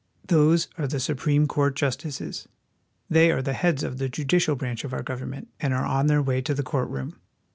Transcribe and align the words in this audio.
Those 0.25 0.67
are 0.79 0.87
the 0.87 0.99
Supreme 0.99 1.45
Court 1.45 1.75
justices. 1.75 2.47
They 3.07 3.29
are 3.29 3.43
the 3.43 3.53
heads 3.53 3.83
of 3.83 3.99
the 3.99 4.09
judi 4.09 4.37
cial 4.37 4.57
branch 4.57 4.83
of 4.83 4.93
our 4.95 5.03
government, 5.03 5.49
and 5.59 5.75
are 5.75 5.85
on 5.85 6.07
their 6.07 6.23
way 6.23 6.41
to 6.41 6.55
the 6.55 6.63
court 6.63 6.89
room. 6.89 7.17